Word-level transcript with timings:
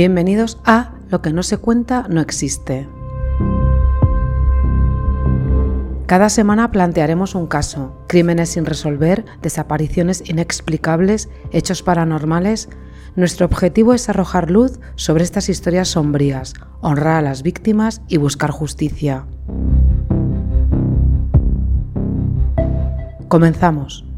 Bienvenidos 0.00 0.58
a 0.64 0.94
Lo 1.10 1.20
que 1.20 1.30
no 1.30 1.42
se 1.42 1.58
cuenta 1.58 2.06
no 2.08 2.22
existe. 2.22 2.88
Cada 6.06 6.30
semana 6.30 6.70
plantearemos 6.70 7.34
un 7.34 7.46
caso, 7.46 8.02
crímenes 8.06 8.48
sin 8.48 8.64
resolver, 8.64 9.26
desapariciones 9.42 10.26
inexplicables, 10.26 11.28
hechos 11.52 11.82
paranormales. 11.82 12.70
Nuestro 13.14 13.44
objetivo 13.44 13.92
es 13.92 14.08
arrojar 14.08 14.50
luz 14.50 14.80
sobre 14.94 15.22
estas 15.22 15.50
historias 15.50 15.88
sombrías, 15.88 16.54
honrar 16.80 17.16
a 17.16 17.20
las 17.20 17.42
víctimas 17.42 18.00
y 18.08 18.16
buscar 18.16 18.52
justicia. 18.52 19.26
Comenzamos. 23.28 24.09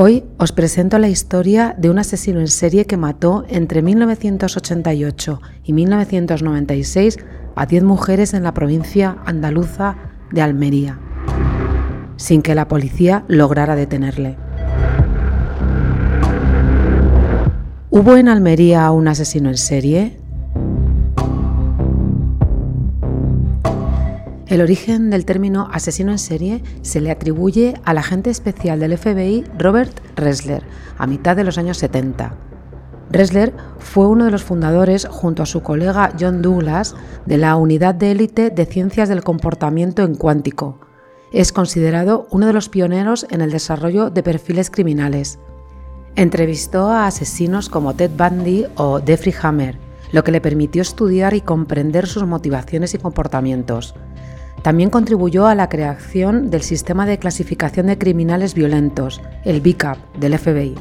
Hoy 0.00 0.22
os 0.38 0.52
presento 0.52 0.96
la 1.00 1.08
historia 1.08 1.74
de 1.76 1.90
un 1.90 1.98
asesino 1.98 2.38
en 2.38 2.46
serie 2.46 2.84
que 2.84 2.96
mató 2.96 3.44
entre 3.48 3.82
1988 3.82 5.40
y 5.64 5.72
1996 5.72 7.18
a 7.56 7.66
10 7.66 7.82
mujeres 7.82 8.32
en 8.32 8.44
la 8.44 8.54
provincia 8.54 9.18
andaluza 9.26 9.96
de 10.30 10.40
Almería, 10.40 11.00
sin 12.16 12.42
que 12.42 12.54
la 12.54 12.68
policía 12.68 13.24
lograra 13.26 13.74
detenerle. 13.74 14.36
¿Hubo 17.90 18.14
en 18.14 18.28
Almería 18.28 18.88
un 18.92 19.08
asesino 19.08 19.48
en 19.48 19.56
serie? 19.56 20.20
El 24.48 24.62
origen 24.62 25.10
del 25.10 25.26
término 25.26 25.68
asesino 25.72 26.10
en 26.10 26.18
serie 26.18 26.62
se 26.80 27.02
le 27.02 27.10
atribuye 27.10 27.74
al 27.84 27.98
agente 27.98 28.30
especial 28.30 28.80
del 28.80 28.96
FBI 28.96 29.44
Robert 29.58 30.00
Ressler 30.16 30.62
a 30.96 31.06
mitad 31.06 31.36
de 31.36 31.44
los 31.44 31.58
años 31.58 31.76
70. 31.76 32.34
Ressler 33.10 33.52
fue 33.78 34.06
uno 34.06 34.24
de 34.24 34.30
los 34.30 34.44
fundadores, 34.44 35.06
junto 35.06 35.42
a 35.42 35.46
su 35.46 35.62
colega 35.62 36.12
John 36.18 36.40
Douglas, 36.40 36.94
de 37.26 37.36
la 37.36 37.56
Unidad 37.56 37.94
de 37.94 38.10
Élite 38.10 38.48
de 38.48 38.64
Ciencias 38.64 39.10
del 39.10 39.22
Comportamiento 39.22 40.02
en 40.02 40.14
Cuántico. 40.14 40.80
Es 41.30 41.52
considerado 41.52 42.26
uno 42.30 42.46
de 42.46 42.54
los 42.54 42.70
pioneros 42.70 43.26
en 43.30 43.42
el 43.42 43.50
desarrollo 43.50 44.08
de 44.08 44.22
perfiles 44.22 44.70
criminales. 44.70 45.38
Entrevistó 46.16 46.88
a 46.88 47.06
asesinos 47.06 47.68
como 47.68 47.94
Ted 47.94 48.12
Bundy 48.16 48.64
o 48.76 49.00
Jeffrey 49.04 49.34
Hammer, 49.42 49.78
lo 50.10 50.24
que 50.24 50.32
le 50.32 50.40
permitió 50.40 50.80
estudiar 50.80 51.34
y 51.34 51.42
comprender 51.42 52.06
sus 52.06 52.24
motivaciones 52.24 52.94
y 52.94 52.98
comportamientos. 52.98 53.94
También 54.68 54.90
contribuyó 54.90 55.46
a 55.46 55.54
la 55.54 55.70
creación 55.70 56.50
del 56.50 56.60
sistema 56.60 57.06
de 57.06 57.18
clasificación 57.18 57.86
de 57.86 57.96
criminales 57.96 58.52
violentos, 58.52 59.22
el 59.46 59.62
BICAP, 59.62 59.96
del 60.18 60.38
FBI. 60.38 60.74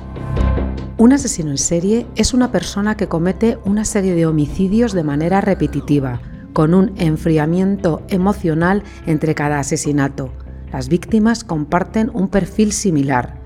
Un 0.97 1.13
asesino 1.13 1.51
en 1.51 1.57
serie 1.57 2.05
es 2.17 2.33
una 2.33 2.51
persona 2.51 2.97
que 2.97 3.07
comete 3.07 3.57
una 3.63 3.85
serie 3.85 4.13
de 4.13 4.25
homicidios 4.25 4.91
de 4.91 5.05
manera 5.05 5.39
repetitiva, 5.39 6.19
con 6.51 6.73
un 6.73 6.95
enfriamiento 6.97 8.01
emocional 8.09 8.83
entre 9.05 9.35
cada 9.35 9.57
asesinato. 9.57 10.33
Las 10.73 10.89
víctimas 10.89 11.45
comparten 11.45 12.11
un 12.13 12.27
perfil 12.27 12.73
similar 12.73 13.39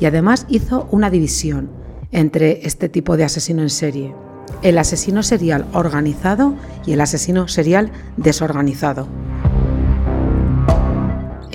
y 0.00 0.06
además 0.06 0.46
hizo 0.48 0.88
una 0.90 1.10
división 1.10 1.70
entre 2.10 2.66
este 2.66 2.88
tipo 2.88 3.16
de 3.16 3.22
asesino 3.22 3.62
en 3.62 3.70
serie, 3.70 4.16
el 4.62 4.78
asesino 4.78 5.22
serial 5.22 5.64
organizado 5.74 6.56
y 6.86 6.92
el 6.92 7.00
asesino 7.00 7.46
serial 7.46 7.92
desorganizado. 8.16 9.06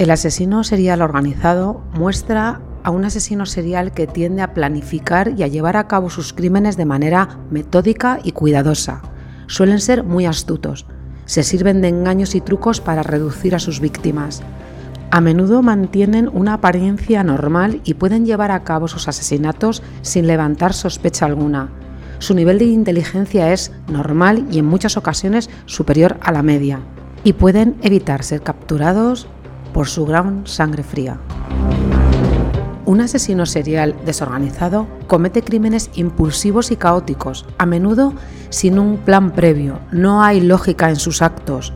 El 0.02 0.10
asesino 0.10 0.64
serial 0.64 1.04
organizado 1.04 1.84
muestra 1.94 2.60
a 2.84 2.90
un 2.90 3.06
asesino 3.06 3.46
serial 3.46 3.92
que 3.92 4.08
tiende 4.08 4.42
a 4.42 4.56
planificar 4.56 5.36
y 5.38 5.44
a 5.44 5.48
llevar 5.48 5.78
a 5.78 5.88
cabo 5.88 6.10
sus 6.10 6.34
crímenes 6.34 6.76
de 6.76 6.86
manera 6.86 7.38
metódica 7.52 8.18
y 8.24 8.32
cuidadosa. 8.32 9.04
Suelen 9.46 9.80
ser 9.80 10.04
muy 10.04 10.26
astutos. 10.26 10.88
Se 11.26 11.44
sirven 11.44 11.82
de 11.82 11.90
engaños 11.90 12.34
y 12.34 12.42
trucos 12.42 12.82
para 12.82 13.04
reducir 13.04 13.54
a 13.54 13.60
sus 13.60 13.80
víctimas. 13.80 14.42
A 15.12 15.22
menudo 15.22 15.62
mantienen 15.62 16.32
una 16.34 16.56
apariencia 16.56 17.24
normal 17.24 17.80
y 17.84 17.94
pueden 17.94 18.26
llevar 18.26 18.50
a 18.50 18.64
cabo 18.64 18.88
sus 18.88 19.08
asesinatos 19.08 19.84
sin 20.02 20.26
levantar 20.26 20.74
sospecha 20.74 21.28
alguna. 21.28 21.70
Su 22.18 22.34
nivel 22.34 22.58
de 22.58 22.66
inteligencia 22.66 23.54
es 23.54 23.72
normal 23.88 24.48
y 24.50 24.58
en 24.58 24.66
muchas 24.66 24.98
ocasiones 24.98 25.52
superior 25.68 26.18
a 26.22 26.32
la 26.32 26.42
media, 26.42 26.80
y 27.24 27.34
pueden 27.34 27.76
evitar 27.84 28.24
ser 28.24 28.42
capturados 28.42 29.28
por 29.74 29.88
su 29.88 30.06
gran 30.06 30.46
sangre 30.46 30.84
fría. 30.84 31.18
Un 32.86 33.00
asesino 33.00 33.46
serial 33.46 33.96
desorganizado 34.06 34.88
comete 35.08 35.44
crímenes 35.44 35.90
impulsivos 35.94 36.72
y 36.72 36.76
caóticos, 36.76 37.46
a 37.58 37.66
menudo 37.66 38.14
sin 38.50 38.80
un 38.80 38.98
plan 38.98 39.32
previo, 39.32 39.80
no 39.92 40.24
hay 40.24 40.42
lógica 40.42 40.90
en 40.90 40.98
sus 40.98 41.22
actos. 41.22 41.74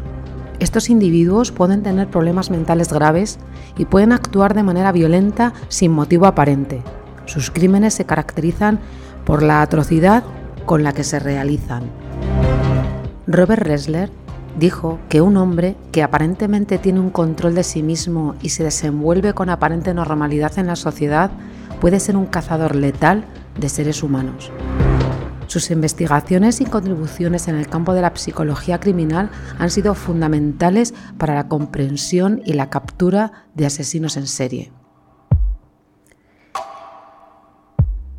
Estos 0.60 0.90
individuos 0.90 1.52
pueden 1.52 1.84
tener 1.84 2.10
problemas 2.10 2.50
mentales 2.50 2.92
graves 2.92 3.40
y 3.78 3.86
pueden 3.86 4.12
actuar 4.12 4.54
de 4.56 4.64
manera 4.64 4.92
violenta 4.92 5.54
sin 5.68 5.92
motivo 5.92 6.26
aparente. 6.26 6.82
Sus 7.26 7.52
crímenes 7.52 7.94
se 7.94 8.06
caracterizan 8.06 8.80
por 9.26 9.44
la 9.44 9.62
atrocidad 9.62 10.24
con 10.66 10.84
la 10.84 10.94
que 10.94 11.04
se 11.04 11.20
realizan. 11.20 11.84
Robert 13.28 13.64
Ressler 13.64 14.12
dijo 14.58 15.00
que 15.10 15.22
un 15.22 15.38
hombre 15.38 15.76
que 15.92 16.04
aparentemente 16.04 16.78
tiene 16.78 17.00
un 17.00 17.10
control 17.10 17.56
de 17.56 17.64
sí 17.64 17.84
mismo 17.84 18.36
y 18.42 18.50
se 18.50 18.64
desenvuelve 18.64 19.34
con 19.34 19.50
aparente 19.50 19.94
normalidad 19.94 20.58
en 20.58 20.68
la 20.68 20.76
sociedad 20.76 21.32
puede 21.82 22.00
ser 22.00 22.18
un 22.18 22.26
cazador 22.26 22.76
letal 22.76 23.26
de 23.60 23.70
seres 23.70 24.04
humanos. 24.04 24.52
Sus 25.48 25.70
investigaciones 25.70 26.60
y 26.60 26.66
contribuciones 26.66 27.48
en 27.48 27.56
el 27.56 27.68
campo 27.68 27.94
de 27.94 28.02
la 28.02 28.16
psicología 28.16 28.80
criminal 28.80 29.30
han 29.60 29.70
sido 29.70 29.94
fundamentales 29.94 30.94
para 31.18 31.36
la 31.36 31.48
comprensión 31.48 32.42
y 32.46 32.54
la 32.54 32.70
captura 32.70 33.46
de 33.54 33.68
asesinos 33.68 34.18
en 34.18 34.28
serie. 34.28 34.72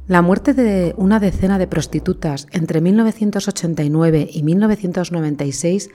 La 0.07 0.23
muerte 0.23 0.55
de 0.55 0.95
una 0.97 1.19
decena 1.19 1.59
de 1.59 1.67
prostitutas 1.67 2.47
entre 2.53 2.81
1989 2.81 4.29
y 4.33 4.45
1996 4.45 5.91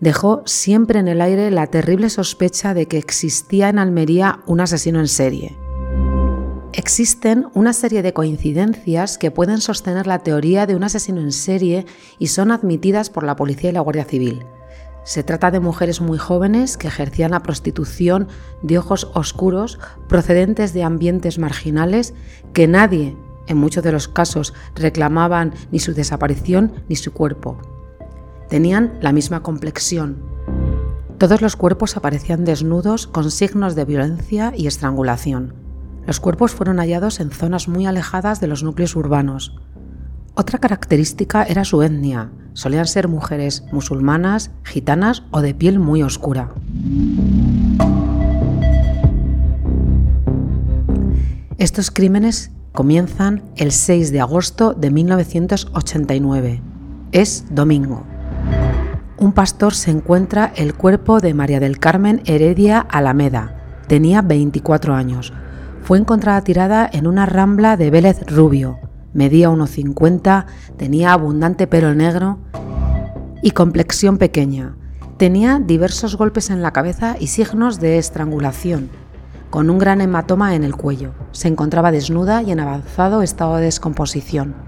dejó 0.00 0.42
siempre 0.44 0.98
en 0.98 1.08
el 1.08 1.20
aire 1.20 1.50
la 1.50 1.66
terrible 1.68 2.10
sospecha 2.10 2.74
de 2.74 2.86
que 2.86 2.98
existía 2.98 3.68
en 3.68 3.78
Almería 3.78 4.40
un 4.46 4.60
asesino 4.60 5.00
en 5.00 5.08
serie. 5.08 5.58
Existen 6.72 7.46
una 7.54 7.72
serie 7.72 8.02
de 8.02 8.12
coincidencias 8.12 9.16
que 9.16 9.30
pueden 9.30 9.60
sostener 9.60 10.06
la 10.06 10.18
teoría 10.18 10.66
de 10.66 10.76
un 10.76 10.84
asesino 10.84 11.22
en 11.22 11.32
serie 11.32 11.86
y 12.18 12.26
son 12.26 12.50
admitidas 12.50 13.08
por 13.08 13.24
la 13.24 13.36
policía 13.36 13.70
y 13.70 13.72
la 13.72 13.80
Guardia 13.80 14.04
Civil. 14.04 14.44
Se 15.02 15.22
trata 15.22 15.50
de 15.50 15.60
mujeres 15.60 16.00
muy 16.00 16.18
jóvenes 16.18 16.76
que 16.76 16.88
ejercían 16.88 17.30
la 17.30 17.42
prostitución 17.42 18.28
de 18.62 18.76
ojos 18.76 19.08
oscuros 19.14 19.78
procedentes 20.08 20.74
de 20.74 20.82
ambientes 20.82 21.38
marginales 21.38 22.12
que 22.52 22.66
nadie, 22.66 23.16
en 23.46 23.56
muchos 23.56 23.84
de 23.84 23.92
los 23.92 24.08
casos, 24.08 24.52
reclamaban 24.74 25.54
ni 25.70 25.78
su 25.78 25.94
desaparición 25.94 26.72
ni 26.88 26.96
su 26.96 27.12
cuerpo. 27.12 27.75
Tenían 28.48 28.92
la 29.00 29.12
misma 29.12 29.42
complexión. 29.42 30.18
Todos 31.18 31.42
los 31.42 31.56
cuerpos 31.56 31.96
aparecían 31.96 32.44
desnudos 32.44 33.06
con 33.06 33.30
signos 33.30 33.74
de 33.74 33.84
violencia 33.84 34.52
y 34.56 34.66
estrangulación. 34.68 35.54
Los 36.06 36.20
cuerpos 36.20 36.52
fueron 36.52 36.78
hallados 36.78 37.18
en 37.18 37.30
zonas 37.30 37.66
muy 37.66 37.86
alejadas 37.86 38.38
de 38.38 38.46
los 38.46 38.62
núcleos 38.62 38.94
urbanos. 38.94 39.56
Otra 40.34 40.60
característica 40.60 41.42
era 41.42 41.64
su 41.64 41.82
etnia. 41.82 42.30
Solían 42.52 42.86
ser 42.86 43.08
mujeres 43.08 43.64
musulmanas, 43.72 44.52
gitanas 44.62 45.24
o 45.32 45.40
de 45.40 45.54
piel 45.54 45.80
muy 45.80 46.02
oscura. 46.02 46.50
Estos 51.58 51.90
crímenes 51.90 52.52
comienzan 52.72 53.42
el 53.56 53.72
6 53.72 54.12
de 54.12 54.20
agosto 54.20 54.74
de 54.74 54.90
1989. 54.90 56.62
Es 57.10 57.46
domingo 57.50 58.04
un 59.18 59.32
pastor 59.32 59.74
se 59.74 59.90
encuentra 59.90 60.52
el 60.56 60.74
cuerpo 60.74 61.20
de 61.20 61.32
María 61.32 61.58
del 61.58 61.78
Carmen 61.78 62.20
Heredia 62.26 62.80
Alameda. 62.80 63.56
Tenía 63.88 64.20
24 64.20 64.94
años. 64.94 65.32
Fue 65.82 65.98
encontrada 65.98 66.42
tirada 66.42 66.88
en 66.92 67.06
una 67.06 67.24
rambla 67.24 67.76
de 67.76 67.90
Vélez 67.90 68.26
Rubio. 68.26 68.78
Medía 69.14 69.48
1,50, 69.48 70.44
tenía 70.76 71.12
abundante 71.12 71.66
pelo 71.66 71.94
negro 71.94 72.38
y 73.42 73.52
complexión 73.52 74.18
pequeña. 74.18 74.76
Tenía 75.16 75.60
diversos 75.60 76.16
golpes 76.16 76.50
en 76.50 76.60
la 76.60 76.72
cabeza 76.72 77.16
y 77.18 77.28
signos 77.28 77.80
de 77.80 77.96
estrangulación, 77.96 78.90
con 79.48 79.70
un 79.70 79.78
gran 79.78 80.02
hematoma 80.02 80.54
en 80.54 80.62
el 80.62 80.76
cuello. 80.76 81.14
Se 81.32 81.48
encontraba 81.48 81.90
desnuda 81.90 82.42
y 82.42 82.52
en 82.52 82.60
avanzado 82.60 83.22
estado 83.22 83.56
de 83.56 83.64
descomposición. 83.64 84.65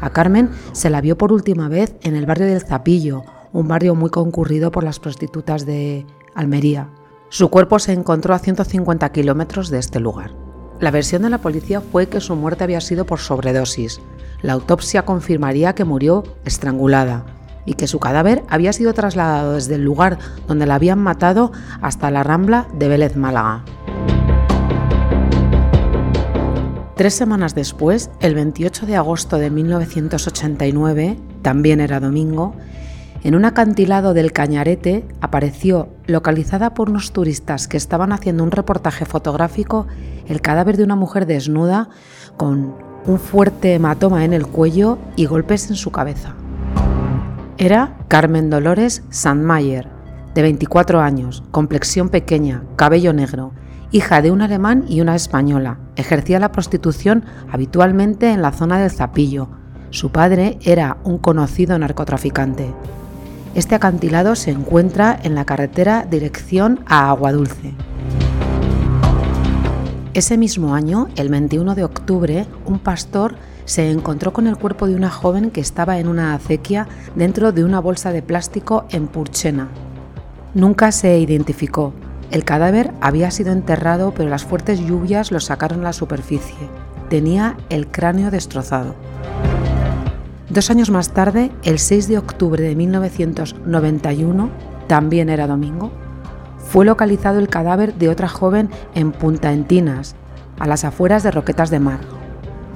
A 0.00 0.10
Carmen 0.10 0.50
se 0.72 0.90
la 0.90 1.00
vio 1.00 1.18
por 1.18 1.32
última 1.32 1.68
vez 1.68 1.94
en 2.02 2.16
el 2.16 2.26
barrio 2.26 2.46
del 2.46 2.62
Zapillo, 2.62 3.24
un 3.52 3.68
barrio 3.68 3.94
muy 3.94 4.10
concurrido 4.10 4.70
por 4.70 4.84
las 4.84 4.98
prostitutas 4.98 5.66
de 5.66 6.06
Almería. 6.34 6.88
Su 7.28 7.48
cuerpo 7.50 7.78
se 7.78 7.92
encontró 7.92 8.34
a 8.34 8.38
150 8.38 9.10
kilómetros 9.12 9.70
de 9.70 9.78
este 9.78 10.00
lugar. 10.00 10.32
La 10.80 10.90
versión 10.90 11.22
de 11.22 11.30
la 11.30 11.38
policía 11.38 11.80
fue 11.80 12.08
que 12.08 12.20
su 12.20 12.34
muerte 12.34 12.64
había 12.64 12.80
sido 12.80 13.04
por 13.04 13.18
sobredosis. 13.18 14.00
La 14.40 14.54
autopsia 14.54 15.04
confirmaría 15.04 15.74
que 15.74 15.84
murió 15.84 16.24
estrangulada 16.44 17.26
y 17.66 17.74
que 17.74 17.86
su 17.86 18.00
cadáver 18.00 18.42
había 18.48 18.72
sido 18.72 18.94
trasladado 18.94 19.52
desde 19.52 19.74
el 19.74 19.84
lugar 19.84 20.18
donde 20.48 20.66
la 20.66 20.76
habían 20.76 20.98
matado 20.98 21.52
hasta 21.82 22.10
la 22.10 22.22
rambla 22.22 22.66
de 22.72 22.88
Vélez 22.88 23.16
Málaga. 23.16 23.64
Tres 27.00 27.14
semanas 27.14 27.54
después, 27.54 28.10
el 28.20 28.34
28 28.34 28.84
de 28.84 28.94
agosto 28.94 29.38
de 29.38 29.48
1989, 29.48 31.16
también 31.40 31.80
era 31.80 31.98
domingo, 31.98 32.54
en 33.24 33.34
un 33.34 33.46
acantilado 33.46 34.12
del 34.12 34.32
Cañarete 34.32 35.08
apareció, 35.22 35.88
localizada 36.04 36.74
por 36.74 36.90
unos 36.90 37.12
turistas 37.12 37.68
que 37.68 37.78
estaban 37.78 38.12
haciendo 38.12 38.44
un 38.44 38.50
reportaje 38.50 39.06
fotográfico, 39.06 39.86
el 40.28 40.42
cadáver 40.42 40.76
de 40.76 40.84
una 40.84 40.94
mujer 40.94 41.24
desnuda 41.24 41.88
con 42.36 42.74
un 43.06 43.18
fuerte 43.18 43.72
hematoma 43.72 44.26
en 44.26 44.34
el 44.34 44.46
cuello 44.46 44.98
y 45.16 45.24
golpes 45.24 45.70
en 45.70 45.76
su 45.76 45.90
cabeza. 45.90 46.34
Era 47.56 47.96
Carmen 48.08 48.50
Dolores 48.50 49.04
Sandmayer, 49.08 49.88
de 50.34 50.42
24 50.42 51.00
años, 51.00 51.44
complexión 51.50 52.10
pequeña, 52.10 52.62
cabello 52.76 53.14
negro, 53.14 53.54
hija 53.92 54.22
de 54.22 54.30
un 54.30 54.42
alemán 54.42 54.84
y 54.88 55.00
una 55.00 55.16
española. 55.16 55.78
Ejercía 55.96 56.38
la 56.38 56.52
prostitución 56.52 57.24
habitualmente 57.50 58.30
en 58.30 58.42
la 58.42 58.52
zona 58.52 58.78
del 58.78 58.90
Zapillo. 58.90 59.48
Su 59.90 60.10
padre 60.12 60.58
era 60.62 60.98
un 61.04 61.18
conocido 61.18 61.78
narcotraficante. 61.78 62.72
Este 63.54 63.74
acantilado 63.74 64.36
se 64.36 64.52
encuentra 64.52 65.18
en 65.22 65.34
la 65.34 65.44
carretera 65.44 66.06
dirección 66.08 66.80
a 66.86 67.10
Aguadulce. 67.10 67.74
Ese 70.14 70.38
mismo 70.38 70.74
año, 70.74 71.08
el 71.16 71.28
21 71.28 71.74
de 71.74 71.84
octubre, 71.84 72.46
un 72.66 72.78
pastor 72.78 73.34
se 73.64 73.90
encontró 73.90 74.32
con 74.32 74.46
el 74.46 74.56
cuerpo 74.56 74.86
de 74.86 74.94
una 74.94 75.10
joven 75.10 75.50
que 75.50 75.60
estaba 75.60 75.98
en 75.98 76.08
una 76.08 76.34
acequia 76.34 76.88
dentro 77.14 77.52
de 77.52 77.64
una 77.64 77.80
bolsa 77.80 78.12
de 78.12 78.22
plástico 78.22 78.86
en 78.90 79.06
Purchena. 79.06 79.68
Nunca 80.54 80.90
se 80.90 81.18
identificó, 81.18 81.92
el 82.30 82.44
cadáver 82.44 82.92
había 83.00 83.30
sido 83.30 83.52
enterrado, 83.52 84.12
pero 84.14 84.28
las 84.28 84.44
fuertes 84.44 84.80
lluvias 84.80 85.32
lo 85.32 85.40
sacaron 85.40 85.80
a 85.80 85.84
la 85.84 85.92
superficie. 85.92 86.68
Tenía 87.08 87.56
el 87.70 87.88
cráneo 87.88 88.30
destrozado. 88.30 88.94
Dos 90.48 90.70
años 90.70 90.90
más 90.90 91.10
tarde, 91.10 91.50
el 91.64 91.78
6 91.78 92.08
de 92.08 92.18
octubre 92.18 92.62
de 92.62 92.76
1991, 92.76 94.50
también 94.86 95.28
era 95.28 95.46
domingo, 95.46 95.90
fue 96.58 96.84
localizado 96.84 97.38
el 97.40 97.48
cadáver 97.48 97.94
de 97.94 98.08
otra 98.08 98.28
joven 98.28 98.70
en 98.94 99.12
Punta 99.12 99.52
Entinas, 99.52 100.14
a 100.58 100.68
las 100.68 100.84
afueras 100.84 101.22
de 101.22 101.32
Roquetas 101.32 101.70
de 101.70 101.80
Mar. 101.80 102.00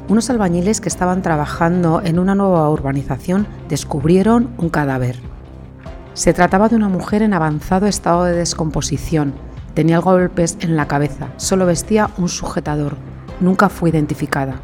Unos 0.08 0.30
albañiles 0.30 0.80
que 0.80 0.88
estaban 0.88 1.22
trabajando 1.22 2.02
en 2.04 2.18
una 2.18 2.34
nueva 2.34 2.68
urbanización 2.70 3.46
descubrieron 3.68 4.50
un 4.58 4.68
cadáver. 4.68 5.33
Se 6.14 6.32
trataba 6.32 6.68
de 6.68 6.76
una 6.76 6.88
mujer 6.88 7.22
en 7.22 7.34
avanzado 7.34 7.88
estado 7.88 8.22
de 8.22 8.36
descomposición. 8.36 9.34
Tenía 9.74 9.98
golpes 9.98 10.56
en 10.60 10.76
la 10.76 10.86
cabeza, 10.86 11.30
solo 11.38 11.66
vestía 11.66 12.10
un 12.18 12.28
sujetador. 12.28 12.96
Nunca 13.40 13.68
fue 13.68 13.90
identificada. 13.90 14.60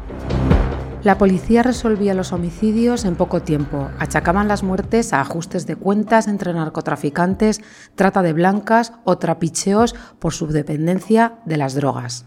La 1.03 1.17
policía 1.17 1.61
resolvía 1.61 2.13
los 2.13 2.31
homicidios 2.31 3.03
en 3.03 3.15
poco 3.15 3.41
tiempo. 3.41 3.89
Achacaban 3.99 4.47
las 4.47 4.63
muertes 4.63 5.11
a 5.11 5.19
ajustes 5.19 5.67
de 5.67 5.75
cuentas 5.75 6.29
entre 6.29 6.53
narcotraficantes, 6.53 7.59
trata 7.95 8.21
de 8.21 8.31
blancas 8.31 8.93
o 9.03 9.17
trapicheos 9.17 9.93
por 10.19 10.31
su 10.31 10.47
dependencia 10.47 11.39
de 11.45 11.57
las 11.57 11.73
drogas. 11.75 12.23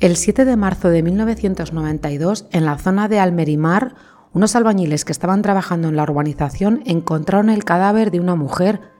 El 0.00 0.16
7 0.16 0.44
de 0.44 0.56
marzo 0.56 0.88
de 0.88 1.04
1992, 1.04 2.46
en 2.50 2.64
la 2.64 2.78
zona 2.78 3.06
de 3.08 3.20
Almerimar, 3.20 3.94
unos 4.36 4.54
albañiles 4.54 5.06
que 5.06 5.12
estaban 5.12 5.40
trabajando 5.40 5.88
en 5.88 5.96
la 5.96 6.02
urbanización 6.02 6.82
encontraron 6.84 7.48
el 7.48 7.64
cadáver 7.64 8.10
de 8.10 8.20
una 8.20 8.34
mujer. 8.34 8.92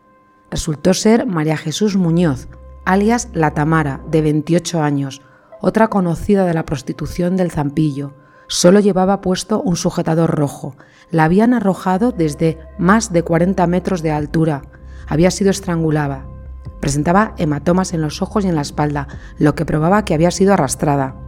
Resultó 0.50 0.94
ser 0.94 1.27
María 1.27 1.59
Jesús 1.59 1.99
Muñoz, 1.99 2.49
alias 2.87 3.29
La 3.35 3.50
Tamara, 3.50 4.00
de 4.11 4.23
28 4.23 4.81
años, 4.81 5.21
otra 5.61 5.88
conocida 5.88 6.47
de 6.47 6.55
la 6.55 6.65
prostitución 6.65 7.37
del 7.37 7.50
Zampillo. 7.50 8.15
Solo 8.47 8.81
llevaba 8.81 9.21
puesto 9.21 9.61
un 9.61 9.77
sujetador 9.77 10.31
rojo. 10.31 10.75
La 11.11 11.25
habían 11.25 11.53
arrojado 11.53 12.12
desde 12.12 12.59
más 12.79 13.12
de 13.12 13.23
40 13.23 13.67
metros 13.67 14.00
de 14.00 14.12
altura. 14.12 14.62
Había 15.06 15.31
sido 15.31 15.50
estrangulada. 15.50 16.25
Presentaba 16.81 17.35
hematomas 17.37 17.93
en 17.93 18.00
los 18.00 18.23
ojos 18.23 18.47
y 18.47 18.49
en 18.49 18.55
la 18.55 18.62
espalda, 18.62 19.06
lo 19.37 19.55
que 19.55 19.67
probaba 19.67 20.06
que 20.06 20.15
había 20.15 20.31
sido 20.31 20.55
arrastrada. 20.55 21.25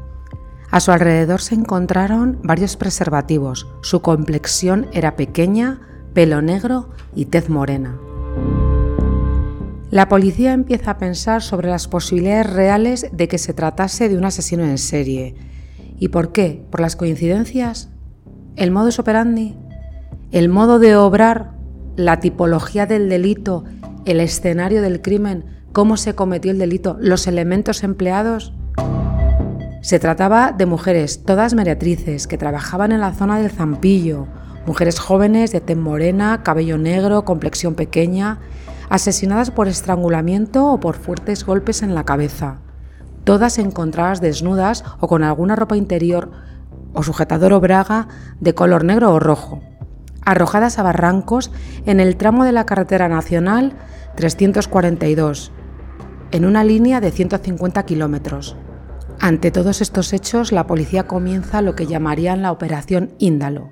A 0.70 0.81
su 0.81 0.93
alrededor 0.93 1.41
se 1.41 1.55
encontraron 1.55 2.41
varios 2.43 2.76
preservativos. 2.76 3.67
Su 3.82 4.03
complexión 4.03 4.87
era 4.93 5.17
pequeña, 5.17 5.81
pelo 6.12 6.43
negro 6.43 6.91
y 7.15 7.26
tez 7.26 7.49
morena. 7.49 7.99
La 9.91 10.09
policía 10.11 10.53
empieza 10.53 10.91
a 10.93 10.99
pensar 10.99 11.43
sobre 11.43 11.70
las 11.70 11.88
posibilidades 11.88 12.53
reales 12.53 13.06
de 13.11 13.29
que 13.29 13.38
se 13.38 13.55
tratase 13.55 14.11
de 14.11 14.19
un 14.19 14.26
asesino 14.26 14.65
en 14.65 14.76
serie. 14.76 15.37
¿Y 15.99 16.09
por 16.09 16.32
qué? 16.32 16.62
¿Por 16.71 16.81
las 16.81 16.97
coincidencias? 16.97 17.88
¿El 18.55 18.71
modus 18.71 18.99
operandi? 18.99 19.56
¿El 20.31 20.50
modo 20.50 20.79
de 20.79 20.94
obrar? 20.97 21.53
¿La 21.97 22.21
tipología 22.21 22.85
del 22.85 23.09
delito? 23.09 23.64
¿El 24.05 24.21
escenario 24.21 24.82
del 24.82 25.00
crimen? 25.00 25.47
¿Cómo 25.73 25.97
se 25.97 26.14
cometió 26.14 26.50
el 26.50 26.59
delito? 26.59 26.99
¿Los 27.00 27.26
elementos 27.26 27.82
empleados? 27.82 28.53
Se 29.88 29.99
trataba 29.99 30.52
de 30.52 30.67
mujeres, 30.67 31.25
todas 31.25 31.55
meretrices, 31.55 32.26
que 32.26 32.37
trabajaban 32.37 32.93
en 32.93 33.00
la 33.00 33.14
zona 33.14 33.38
del 33.38 33.50
Zampillo, 33.50 34.26
mujeres 34.67 35.00
jóvenes 35.00 35.50
de 35.50 35.62
tez 35.62 35.79
morena, 35.79 36.43
cabello 36.43 36.76
negro, 36.76 37.25
complexión 37.25 37.75
pequeña, 37.75 38.38
asesinadas 38.90 39.50
por 39.50 39.67
estrangulamiento 39.67 40.67
o 40.70 40.79
por 40.79 40.96
fuertes 40.96 41.43
golpes 41.46 41.81
en 41.82 41.94
la 41.94 42.05
cabeza, 42.05 42.58
todas 43.25 43.56
encontradas 43.56 44.20
desnudas 44.20 44.85
o 45.00 45.08
con 45.08 45.25
alguna 45.25 45.56
ropa 45.56 45.79
interior 45.79 46.32
o 46.93 47.02
sujetador 47.02 47.55
o 47.55 47.61
braga 47.61 48.08
de 48.40 48.55
color 48.55 48.85
negro 48.85 49.14
o 49.14 49.19
rojo, 49.19 49.62
arrojadas 50.23 50.79
a 50.79 50.82
barrancos 50.82 51.50
en 51.87 52.00
el 52.00 52.19
tramo 52.19 52.44
de 52.44 52.52
la 52.52 52.67
carretera 52.67 53.08
nacional 53.08 53.73
342, 54.17 55.50
en 56.32 56.44
una 56.44 56.62
línea 56.62 57.00
de 57.00 57.11
150 57.11 57.87
kilómetros. 57.87 58.55
Ante 59.21 59.51
todos 59.51 59.81
estos 59.81 60.13
hechos, 60.13 60.53
la 60.53 60.67
policía 60.67 61.09
comienza 61.09 61.61
lo 61.61 61.75
que 61.75 61.87
llamarían 61.87 62.41
la 62.41 62.53
Operación 62.53 63.11
Índalo. 63.19 63.71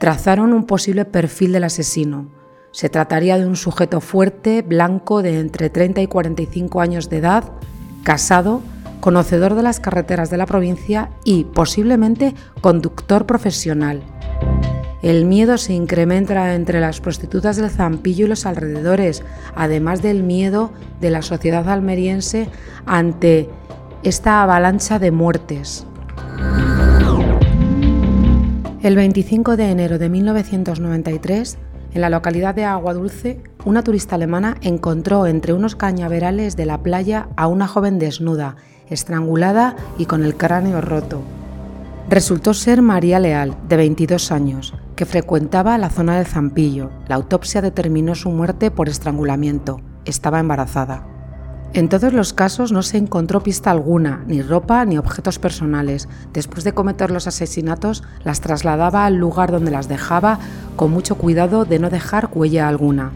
Trazaron 0.00 0.54
un 0.54 0.64
posible 0.64 1.04
perfil 1.04 1.52
del 1.52 1.64
asesino. 1.64 2.30
Se 2.72 2.88
trataría 2.88 3.38
de 3.38 3.46
un 3.46 3.56
sujeto 3.56 4.00
fuerte, 4.00 4.62
blanco, 4.62 5.22
de 5.22 5.38
entre 5.40 5.68
30 5.68 6.00
y 6.00 6.06
45 6.06 6.80
años 6.80 7.10
de 7.10 7.18
edad, 7.18 7.44
casado, 8.02 8.62
conocedor 9.00 9.54
de 9.54 9.62
las 9.62 9.78
carreteras 9.78 10.30
de 10.30 10.38
la 10.38 10.46
provincia 10.46 11.10
y, 11.22 11.44
posiblemente, 11.44 12.34
conductor 12.62 13.26
profesional. 13.26 14.02
El 15.02 15.26
miedo 15.26 15.58
se 15.58 15.74
incrementa 15.74 16.54
entre 16.54 16.80
las 16.80 17.00
prostitutas 17.00 17.56
del 17.56 17.68
Zampillo 17.68 18.24
y 18.24 18.28
los 18.28 18.46
alrededores, 18.46 19.22
además 19.54 20.00
del 20.00 20.22
miedo 20.22 20.70
de 21.00 21.10
la 21.10 21.22
sociedad 21.22 21.68
almeriense 21.68 22.48
ante 22.86 23.50
esta 24.02 24.42
avalancha 24.42 24.98
de 24.98 25.12
muertes. 25.12 25.86
El 28.82 28.96
25 28.96 29.56
de 29.56 29.70
enero 29.70 29.98
de 29.98 30.08
1993, 30.08 31.58
en 31.94 32.00
la 32.00 32.10
localidad 32.10 32.52
de 32.54 32.64
Aguadulce, 32.64 33.40
una 33.64 33.84
turista 33.84 34.16
alemana 34.16 34.56
encontró 34.60 35.26
entre 35.26 35.52
unos 35.52 35.76
cañaverales 35.76 36.56
de 36.56 36.66
la 36.66 36.82
playa 36.82 37.28
a 37.36 37.46
una 37.46 37.68
joven 37.68 38.00
desnuda, 38.00 38.56
estrangulada 38.90 39.76
y 39.98 40.06
con 40.06 40.24
el 40.24 40.36
cráneo 40.36 40.80
roto. 40.80 41.22
Resultó 42.08 42.54
ser 42.54 42.82
María 42.82 43.20
Leal, 43.20 43.56
de 43.68 43.76
22 43.76 44.32
años, 44.32 44.74
que 44.96 45.06
frecuentaba 45.06 45.78
la 45.78 45.90
zona 45.90 46.16
del 46.16 46.26
Zampillo. 46.26 46.90
La 47.06 47.14
autopsia 47.14 47.62
determinó 47.62 48.16
su 48.16 48.30
muerte 48.30 48.72
por 48.72 48.88
estrangulamiento. 48.88 49.80
Estaba 50.04 50.40
embarazada. 50.40 51.11
En 51.74 51.88
todos 51.88 52.12
los 52.12 52.34
casos 52.34 52.70
no 52.70 52.82
se 52.82 52.98
encontró 52.98 53.42
pista 53.42 53.70
alguna, 53.70 54.22
ni 54.26 54.42
ropa 54.42 54.84
ni 54.84 54.98
objetos 54.98 55.38
personales. 55.38 56.06
Después 56.34 56.64
de 56.64 56.74
cometer 56.74 57.10
los 57.10 57.26
asesinatos, 57.26 58.02
las 58.24 58.42
trasladaba 58.42 59.06
al 59.06 59.16
lugar 59.16 59.50
donde 59.50 59.70
las 59.70 59.88
dejaba 59.88 60.38
con 60.76 60.90
mucho 60.90 61.14
cuidado 61.14 61.64
de 61.64 61.78
no 61.78 61.88
dejar 61.88 62.28
huella 62.30 62.68
alguna. 62.68 63.12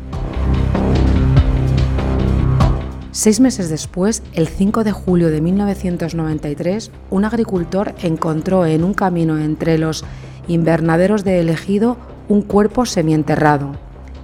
Seis 3.10 3.40
meses 3.40 3.68
después, 3.68 4.22
el 4.32 4.48
5 4.48 4.84
de 4.84 4.92
julio 4.92 5.28
de 5.28 5.42
1993, 5.42 6.90
un 7.10 7.26
agricultor 7.26 7.94
encontró 8.02 8.64
en 8.64 8.84
un 8.84 8.94
camino 8.94 9.36
entre 9.36 9.76
los 9.76 10.02
invernaderos 10.48 11.24
de 11.24 11.40
Elegido 11.40 11.98
un 12.30 12.40
cuerpo 12.40 12.86
semienterrado. 12.86 13.72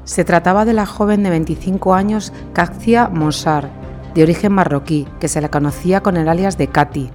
Se 0.05 0.25
trataba 0.25 0.65
de 0.65 0.73
la 0.73 0.87
joven 0.87 1.23
de 1.23 1.31
25 1.31 1.95
años 1.95 2.33
Caxia 2.55 3.09
Monsar, 3.09 3.82
de 4.15 4.23
origen 4.23 4.53
marroquí, 4.53 5.07
que 5.21 5.29
se 5.29 5.41
la 5.41 5.51
conocía 5.51 6.03
con 6.03 6.17
el 6.17 6.29
alias 6.29 6.59
de 6.59 6.69
Katy. 6.69 7.11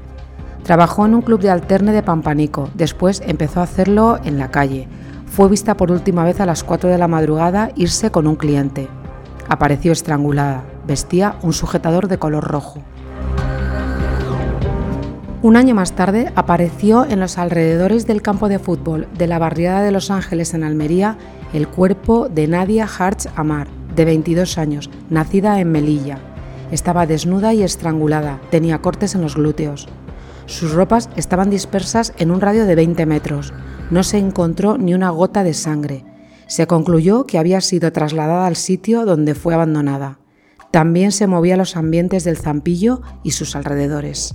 Trabajó 0.63 1.05
en 1.05 1.15
un 1.15 1.21
club 1.21 1.39
de 1.39 1.49
alterne 1.49 1.91
de 1.91 2.03
Pampanico, 2.03 2.69
después 2.73 3.21
empezó 3.25 3.59
a 3.59 3.63
hacerlo 3.63 4.19
en 4.23 4.37
la 4.37 4.51
calle. 4.51 4.87
Fue 5.25 5.49
vista 5.49 5.77
por 5.77 5.91
última 5.91 6.23
vez 6.23 6.39
a 6.39 6.45
las 6.45 6.63
4 6.63 6.89
de 6.89 6.97
la 6.97 7.07
madrugada 7.07 7.71
irse 7.75 8.11
con 8.11 8.27
un 8.27 8.35
cliente. 8.35 8.87
Apareció 9.47 9.91
estrangulada, 9.91 10.63
vestía 10.85 11.35
un 11.41 11.53
sujetador 11.53 12.07
de 12.07 12.17
color 12.17 12.43
rojo. 12.43 12.81
Un 15.43 15.55
año 15.55 15.75
más 15.75 15.93
tarde 15.93 16.31
apareció 16.35 17.05
en 17.05 17.19
los 17.19 17.37
alrededores 17.37 18.07
del 18.07 18.21
campo 18.21 18.49
de 18.49 18.59
fútbol 18.59 19.07
de 19.17 19.27
la 19.27 19.39
barriada 19.39 19.83
de 19.83 19.91
Los 19.91 20.09
Ángeles 20.11 20.53
en 20.53 20.63
Almería 20.63 21.17
el 21.53 21.67
cuerpo 21.67 22.27
de 22.27 22.47
Nadia 22.47 22.87
Hartz 22.87 23.27
Amar, 23.35 23.67
de 23.95 24.05
22 24.05 24.57
años, 24.57 24.89
nacida 25.09 25.59
en 25.59 25.71
Melilla. 25.71 26.19
Estaba 26.71 27.05
desnuda 27.05 27.53
y 27.53 27.63
estrangulada, 27.63 28.41
tenía 28.51 28.81
cortes 28.81 29.15
en 29.15 29.21
los 29.21 29.35
glúteos. 29.35 29.87
Sus 30.47 30.73
ropas 30.73 31.09
estaban 31.15 31.49
dispersas 31.49 32.13
en 32.17 32.31
un 32.31 32.41
radio 32.41 32.65
de 32.65 32.75
20 32.75 33.05
metros. 33.05 33.53
No 33.91 34.03
se 34.03 34.17
encontró 34.17 34.77
ni 34.77 34.93
una 34.93 35.09
gota 35.09 35.43
de 35.43 35.53
sangre. 35.53 36.05
Se 36.47 36.67
concluyó 36.67 37.25
que 37.25 37.37
había 37.37 37.61
sido 37.61 37.91
trasladada 37.91 38.47
al 38.47 38.55
sitio 38.55 39.05
donde 39.05 39.35
fue 39.35 39.53
abandonada. 39.53 40.19
También 40.71 41.11
se 41.11 41.27
movía 41.27 41.57
los 41.57 41.75
ambientes 41.75 42.23
del 42.23 42.37
Zampillo 42.37 43.01
y 43.23 43.31
sus 43.31 43.55
alrededores. 43.55 44.33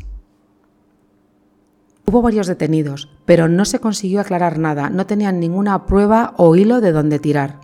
Hubo 2.07 2.21
varios 2.21 2.47
detenidos, 2.47 3.09
pero 3.25 3.49
no 3.49 3.65
se 3.65 3.79
consiguió 3.79 4.21
aclarar 4.21 4.59
nada, 4.59 4.91
no 4.91 5.07
tenían 5.07 5.41
ninguna 5.41 5.87
prueba 5.87 6.35
o 6.37 6.57
hilo 6.57 6.83
de 6.83 6.93
dónde 6.93 7.19
tirar. 7.19 7.62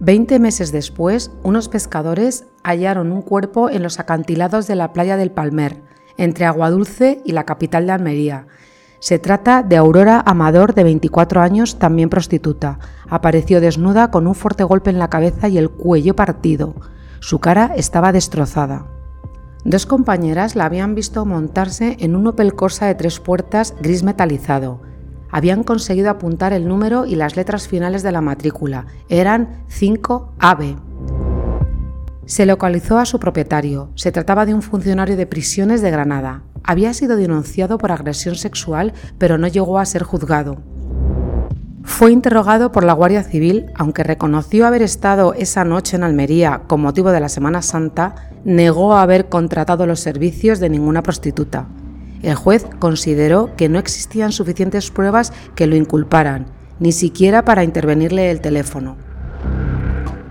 Veinte 0.00 0.38
meses 0.38 0.70
después, 0.70 1.32
unos 1.42 1.68
pescadores 1.68 2.46
hallaron 2.62 3.10
un 3.10 3.20
cuerpo 3.20 3.68
en 3.68 3.82
los 3.82 3.98
acantilados 3.98 4.68
de 4.68 4.76
la 4.76 4.92
playa 4.92 5.16
del 5.16 5.32
Palmer, 5.32 5.82
entre 6.16 6.46
Aguadulce 6.46 7.20
y 7.24 7.32
la 7.32 7.44
capital 7.44 7.86
de 7.86 7.92
Almería. 7.92 8.46
Se 9.00 9.18
trata 9.18 9.64
de 9.64 9.76
Aurora 9.76 10.22
Amador, 10.24 10.74
de 10.74 10.84
24 10.84 11.40
años, 11.40 11.80
también 11.80 12.10
prostituta. 12.10 12.78
Apareció 13.08 13.60
desnuda 13.60 14.12
con 14.12 14.28
un 14.28 14.36
fuerte 14.36 14.62
golpe 14.62 14.90
en 14.90 15.00
la 15.00 15.10
cabeza 15.10 15.48
y 15.48 15.58
el 15.58 15.68
cuello 15.68 16.14
partido. 16.14 16.76
Su 17.18 17.40
cara 17.40 17.72
estaba 17.74 18.12
destrozada. 18.12 18.86
Dos 19.64 19.84
compañeras 19.84 20.54
la 20.54 20.66
habían 20.66 20.94
visto 20.94 21.24
montarse 21.24 21.96
en 21.98 22.14
un 22.14 22.28
Opel 22.28 22.54
Corsa 22.54 22.86
de 22.86 22.94
tres 22.94 23.18
puertas 23.18 23.74
gris 23.80 24.04
metalizado. 24.04 24.80
Habían 25.38 25.62
conseguido 25.62 26.10
apuntar 26.10 26.52
el 26.52 26.66
número 26.66 27.06
y 27.06 27.14
las 27.14 27.36
letras 27.36 27.68
finales 27.68 28.02
de 28.02 28.10
la 28.10 28.20
matrícula. 28.20 28.86
Eran 29.08 29.62
5AB. 29.70 30.80
Se 32.26 32.44
localizó 32.44 32.98
a 32.98 33.06
su 33.06 33.20
propietario. 33.20 33.92
Se 33.94 34.10
trataba 34.10 34.46
de 34.46 34.54
un 34.54 34.62
funcionario 34.62 35.16
de 35.16 35.28
prisiones 35.28 35.80
de 35.80 35.92
Granada. 35.92 36.42
Había 36.64 36.92
sido 36.92 37.14
denunciado 37.14 37.78
por 37.78 37.92
agresión 37.92 38.34
sexual, 38.34 38.94
pero 39.16 39.38
no 39.38 39.46
llegó 39.46 39.78
a 39.78 39.86
ser 39.86 40.02
juzgado. 40.02 40.56
Fue 41.84 42.10
interrogado 42.10 42.72
por 42.72 42.82
la 42.82 42.94
Guardia 42.94 43.22
Civil, 43.22 43.66
aunque 43.76 44.02
reconoció 44.02 44.66
haber 44.66 44.82
estado 44.82 45.34
esa 45.34 45.64
noche 45.64 45.94
en 45.94 46.02
Almería 46.02 46.62
con 46.66 46.80
motivo 46.80 47.12
de 47.12 47.20
la 47.20 47.28
Semana 47.28 47.62
Santa, 47.62 48.32
negó 48.44 48.96
haber 48.96 49.28
contratado 49.28 49.86
los 49.86 50.00
servicios 50.00 50.58
de 50.58 50.68
ninguna 50.68 51.04
prostituta. 51.04 51.68
El 52.22 52.34
juez 52.34 52.66
consideró 52.78 53.54
que 53.56 53.68
no 53.68 53.78
existían 53.78 54.32
suficientes 54.32 54.90
pruebas 54.90 55.32
que 55.54 55.66
lo 55.66 55.76
inculparan, 55.76 56.46
ni 56.80 56.92
siquiera 56.92 57.44
para 57.44 57.64
intervenirle 57.64 58.30
el 58.30 58.40
teléfono. 58.40 58.96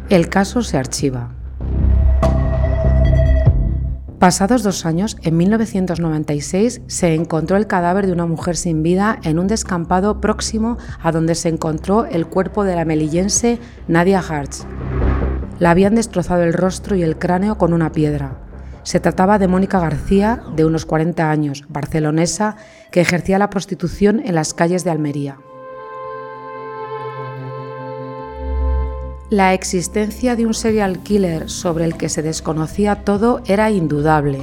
El 0.10 0.29
caso 0.29 0.62
se 0.62 0.77
archiva. 0.77 1.32
Pasados 4.20 4.63
dos 4.63 4.86
años, 4.88 5.15
en 5.22 5.38
1996, 5.38 6.82
se 6.88 7.13
encontró 7.13 7.56
el 7.56 7.67
cadáver 7.67 8.08
de 8.08 8.13
una 8.13 8.25
mujer 8.25 8.58
sin 8.58 8.82
vida 8.82 9.20
en 9.22 9.38
un 9.38 9.46
descampado 9.46 10.20
próximo 10.20 10.77
a 11.03 11.12
donde 11.12 11.36
se 11.36 11.50
encontró 11.50 12.06
el 12.06 12.25
cuerpo 12.25 12.63
de 12.63 12.75
la 12.75 12.84
melillense 12.84 13.60
Nadia 13.88 14.20
Hartz. 14.20 14.65
La 15.60 15.70
habían 15.70 15.94
destrozado 15.94 16.44
el 16.44 16.53
rostro 16.53 16.96
y 16.96 17.03
el 17.03 17.20
cráneo 17.20 17.60
con 17.60 17.74
una 17.74 17.91
piedra. 17.91 18.47
Se 18.88 19.01
trataba 19.01 19.38
de 19.38 19.50
Mónica 19.50 19.82
García, 19.82 20.41
de 20.56 20.63
unos 20.63 20.86
40 20.86 21.29
años, 21.29 21.65
barcelonesa, 21.67 22.56
que 22.89 23.01
ejercía 23.01 23.38
la 23.38 23.50
prostitución 23.50 24.22
en 24.22 24.34
las 24.34 24.53
calles 24.53 24.86
de 24.86 24.91
Almería. 24.91 25.39
La 29.29 29.53
existencia 29.53 30.38
de 30.38 30.46
un 30.46 30.53
serial 30.53 31.00
killer 31.00 31.50
sobre 31.50 31.84
el 31.84 31.98
que 31.98 32.08
se 32.08 32.22
desconocía 32.22 33.03
todo 33.03 33.41
era 33.46 33.70
indudable. 33.72 34.39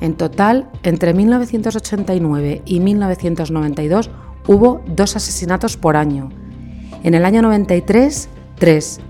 En 0.00 0.14
total, 0.14 0.70
entre 0.84 1.12
1989 1.12 2.62
y 2.64 2.78
1992 2.78 4.10
hubo 4.46 4.80
dos 4.86 5.16
asesinatos 5.16 5.76
por 5.76 5.96
año. 5.96 6.28
En 7.02 7.14
el 7.14 7.24
año 7.24 7.42
93, 7.42 8.28
tres. 8.60 9.00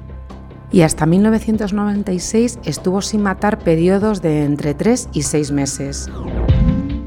Y 0.70 0.82
hasta 0.82 1.06
1996 1.06 2.58
estuvo 2.64 3.00
sin 3.00 3.22
matar 3.22 3.58
periodos 3.58 4.20
de 4.20 4.44
entre 4.44 4.75
tres 4.75 5.08
y 5.12 5.22
seis 5.22 5.50
meses. 5.50 6.10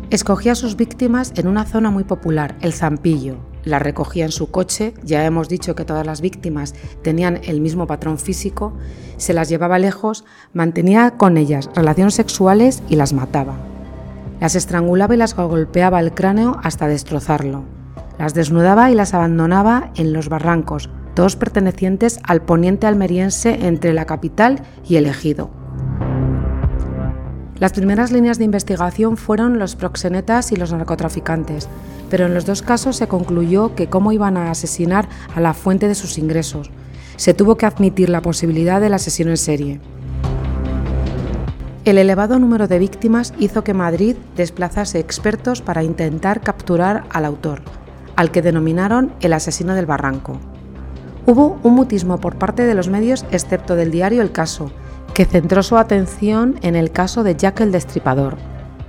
Escogía 0.09 0.53
a 0.53 0.55
sus 0.55 0.75
víctimas 0.75 1.31
en 1.35 1.47
una 1.47 1.65
zona 1.65 1.91
muy 1.91 2.03
popular, 2.03 2.57
el 2.61 2.73
Zampillo, 2.73 3.37
la 3.63 3.79
recogía 3.79 4.25
en 4.25 4.31
su 4.31 4.49
coche, 4.49 4.93
ya 5.03 5.23
hemos 5.25 5.47
dicho 5.47 5.75
que 5.75 5.85
todas 5.85 6.05
las 6.05 6.21
víctimas 6.21 6.73
tenían 7.03 7.39
el 7.43 7.61
mismo 7.61 7.87
patrón 7.87 8.17
físico, 8.17 8.73
se 9.17 9.33
las 9.33 9.49
llevaba 9.49 9.79
lejos, 9.79 10.25
mantenía 10.53 11.11
con 11.11 11.37
ellas 11.37 11.69
relaciones 11.75 12.15
sexuales 12.15 12.81
y 12.89 12.95
las 12.95 13.13
mataba. 13.13 13.57
Las 14.39 14.55
estrangulaba 14.55 15.13
y 15.13 15.17
las 15.17 15.35
golpeaba 15.35 15.99
el 15.99 16.13
cráneo 16.13 16.59
hasta 16.63 16.87
destrozarlo. 16.87 17.63
Las 18.17 18.33
desnudaba 18.33 18.89
y 18.89 18.95
las 18.95 19.13
abandonaba 19.13 19.91
en 19.95 20.13
los 20.13 20.29
barrancos, 20.29 20.89
todos 21.13 21.35
pertenecientes 21.35 22.19
al 22.23 22.41
poniente 22.41 22.87
almeriense 22.87 23.67
entre 23.67 23.93
la 23.93 24.05
capital 24.05 24.61
y 24.87 24.95
el 24.95 25.05
ejido. 25.05 25.49
Las 27.61 27.73
primeras 27.73 28.11
líneas 28.11 28.39
de 28.39 28.45
investigación 28.45 29.17
fueron 29.17 29.59
los 29.59 29.75
proxenetas 29.75 30.51
y 30.51 30.55
los 30.55 30.73
narcotraficantes, 30.73 31.69
pero 32.09 32.25
en 32.25 32.33
los 32.33 32.47
dos 32.47 32.63
casos 32.63 32.95
se 32.95 33.07
concluyó 33.07 33.75
que 33.75 33.87
cómo 33.87 34.11
iban 34.11 34.35
a 34.35 34.49
asesinar 34.49 35.07
a 35.35 35.39
la 35.39 35.53
fuente 35.53 35.87
de 35.87 35.93
sus 35.93 36.17
ingresos. 36.17 36.71
Se 37.17 37.35
tuvo 37.35 37.57
que 37.57 37.67
admitir 37.67 38.09
la 38.09 38.23
posibilidad 38.23 38.81
del 38.81 38.95
asesino 38.95 39.29
en 39.29 39.37
serie. 39.37 39.79
El 41.85 41.99
elevado 41.99 42.39
número 42.39 42.67
de 42.67 42.79
víctimas 42.79 43.33
hizo 43.37 43.63
que 43.63 43.75
Madrid 43.75 44.15
desplazase 44.35 44.99
expertos 44.99 45.61
para 45.61 45.83
intentar 45.83 46.41
capturar 46.41 47.03
al 47.11 47.25
autor, 47.25 47.61
al 48.15 48.31
que 48.31 48.41
denominaron 48.41 49.13
el 49.21 49.33
asesino 49.33 49.75
del 49.75 49.85
barranco. 49.85 50.39
Hubo 51.27 51.59
un 51.63 51.75
mutismo 51.75 52.19
por 52.19 52.35
parte 52.35 52.65
de 52.65 52.73
los 52.73 52.89
medios, 52.89 53.25
excepto 53.31 53.75
del 53.75 53.91
diario 53.91 54.21
El 54.21 54.31
Caso, 54.31 54.71
que 55.13 55.25
centró 55.25 55.61
su 55.61 55.77
atención 55.77 56.55
en 56.61 56.75
el 56.75 56.91
caso 56.91 57.23
de 57.23 57.35
Jack 57.35 57.61
el 57.61 57.71
Destripador. 57.71 58.37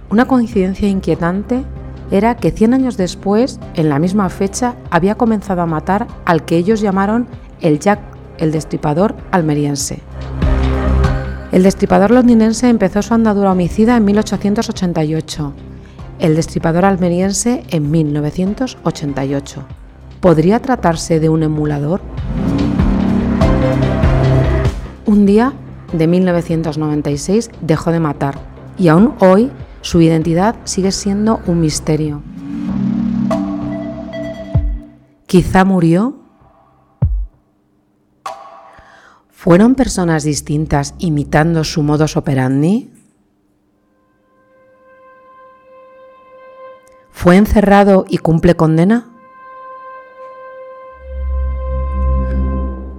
Una 0.08 0.24
coincidencia 0.24 0.88
inquietante 0.88 1.64
era 2.10 2.36
que 2.36 2.50
100 2.50 2.74
años 2.74 2.96
después, 2.96 3.60
en 3.74 3.88
la 3.88 3.98
misma 3.98 4.28
fecha, 4.28 4.76
había 4.90 5.14
comenzado 5.14 5.62
a 5.62 5.66
matar 5.66 6.06
al 6.24 6.44
que 6.44 6.56
ellos 6.56 6.80
llamaron 6.80 7.26
el 7.60 7.78
Jack, 7.78 8.00
el 8.38 8.50
destripador 8.50 9.14
almeriense. 9.30 10.00
El 11.52 11.62
destripador 11.62 12.10
londinense 12.10 12.68
empezó 12.68 13.02
su 13.02 13.12
andadura 13.12 13.52
homicida 13.52 13.96
en 13.96 14.06
1888, 14.06 15.52
el 16.18 16.34
destripador 16.34 16.86
almeriense 16.86 17.62
en 17.68 17.90
1988. 17.90 19.81
¿Podría 20.22 20.60
tratarse 20.60 21.18
de 21.18 21.28
un 21.28 21.42
emulador? 21.42 22.00
Un 25.04 25.26
día 25.26 25.52
de 25.92 26.06
1996 26.06 27.50
dejó 27.60 27.90
de 27.90 27.98
matar 27.98 28.38
y 28.78 28.86
aún 28.86 29.16
hoy 29.18 29.50
su 29.80 30.00
identidad 30.00 30.54
sigue 30.62 30.92
siendo 30.92 31.40
un 31.48 31.60
misterio. 31.60 32.22
Quizá 35.26 35.64
murió. 35.64 36.20
¿Fueron 39.28 39.74
personas 39.74 40.22
distintas 40.22 40.94
imitando 41.00 41.64
su 41.64 41.82
modus 41.82 42.16
operandi? 42.16 42.92
¿Fue 47.10 47.36
encerrado 47.36 48.04
y 48.08 48.18
cumple 48.18 48.54
condena? 48.54 49.11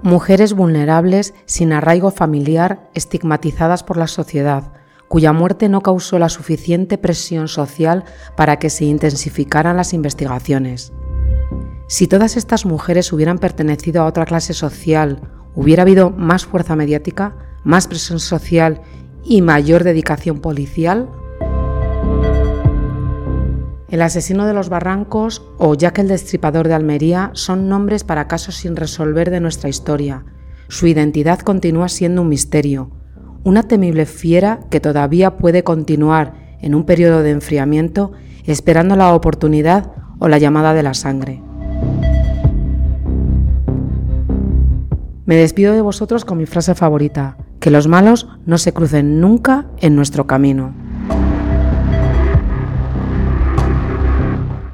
Mujeres 0.03 0.51
vulnerables, 0.51 1.33
sin 1.45 1.71
arraigo 1.71 2.11
familiar, 2.11 2.89
estigmatizadas 2.93 3.83
por 3.83 3.95
la 3.95 4.07
sociedad, 4.07 4.73
cuya 5.07 5.31
muerte 5.31 5.69
no 5.69 5.79
causó 5.79 6.19
la 6.19 6.27
suficiente 6.27 6.97
presión 6.97 7.47
social 7.47 8.03
para 8.35 8.59
que 8.59 8.69
se 8.69 8.83
intensificaran 8.83 9.77
las 9.77 9.93
investigaciones. 9.93 10.91
Si 11.87 12.07
todas 12.07 12.35
estas 12.35 12.65
mujeres 12.65 13.13
hubieran 13.13 13.37
pertenecido 13.37 14.01
a 14.01 14.05
otra 14.05 14.25
clase 14.25 14.53
social, 14.53 15.21
hubiera 15.55 15.83
habido 15.83 16.09
más 16.09 16.45
fuerza 16.45 16.75
mediática, 16.75 17.37
más 17.63 17.87
presión 17.87 18.19
social 18.19 18.81
y 19.23 19.41
mayor 19.41 19.85
dedicación 19.85 20.39
policial. 20.39 21.09
El 23.93 24.01
asesino 24.01 24.47
de 24.47 24.55
los 24.55 24.69
barrancos 24.69 25.43
o 25.59 25.75
Jack 25.75 25.99
el 25.99 26.07
destripador 26.07 26.67
de 26.67 26.73
Almería 26.73 27.29
son 27.33 27.69
nombres 27.69 28.03
para 28.03 28.27
casos 28.27 28.55
sin 28.55 28.75
resolver 28.75 29.29
de 29.29 29.39
nuestra 29.39 29.69
historia. 29.69 30.25
Su 30.67 30.87
identidad 30.87 31.37
continúa 31.41 31.89
siendo 31.89 32.23
un 32.23 32.29
misterio, 32.29 32.89
una 33.43 33.61
temible 33.61 34.07
fiera 34.07 34.61
que 34.71 34.79
todavía 34.79 35.37
puede 35.37 35.63
continuar 35.63 36.57
en 36.59 36.73
un 36.73 36.85
periodo 36.87 37.21
de 37.21 37.29
enfriamiento 37.29 38.13
esperando 38.45 38.95
la 38.95 39.13
oportunidad 39.13 39.91
o 40.17 40.27
la 40.27 40.39
llamada 40.39 40.73
de 40.73 40.81
la 40.81 40.95
sangre. 40.95 41.43
Me 45.27 45.35
despido 45.35 45.71
de 45.71 45.81
vosotros 45.81 46.25
con 46.25 46.39
mi 46.39 46.47
frase 46.47 46.73
favorita, 46.73 47.37
que 47.59 47.69
los 47.69 47.87
malos 47.87 48.27
no 48.47 48.57
se 48.57 48.73
crucen 48.73 49.21
nunca 49.21 49.67
en 49.81 49.95
nuestro 49.95 50.25
camino. 50.25 50.73